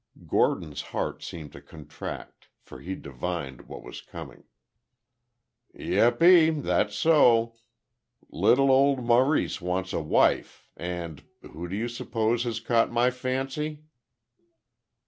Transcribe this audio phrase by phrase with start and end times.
[0.25, 4.45] Gordon's heart seemed to contract, for he divined what was coming.
[5.75, 7.53] "Yeppy, that's so.
[8.31, 13.83] Little Old Maurice wants a wifie—and—who do you suppose has caught my fancy?"